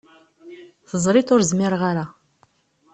[0.89, 2.05] Teẓriḍ ur zmireɣ ara.